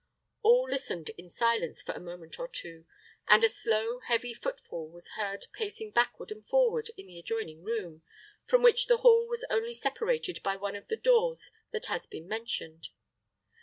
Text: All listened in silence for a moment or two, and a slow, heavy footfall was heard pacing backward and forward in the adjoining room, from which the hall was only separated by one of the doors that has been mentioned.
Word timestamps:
All 0.41 0.67
listened 0.67 1.09
in 1.15 1.29
silence 1.29 1.83
for 1.83 1.91
a 1.91 1.99
moment 1.99 2.39
or 2.39 2.47
two, 2.47 2.85
and 3.27 3.43
a 3.43 3.47
slow, 3.49 3.99
heavy 3.99 4.33
footfall 4.33 4.89
was 4.89 5.09
heard 5.11 5.45
pacing 5.53 5.91
backward 5.91 6.31
and 6.31 6.43
forward 6.47 6.89
in 6.97 7.05
the 7.05 7.19
adjoining 7.19 7.61
room, 7.63 8.01
from 8.47 8.63
which 8.63 8.87
the 8.87 8.97
hall 8.97 9.27
was 9.27 9.45
only 9.51 9.73
separated 9.73 10.41
by 10.41 10.55
one 10.57 10.75
of 10.75 10.87
the 10.87 10.97
doors 10.97 11.51
that 11.69 11.85
has 11.85 12.07
been 12.07 12.27
mentioned. 12.27 12.87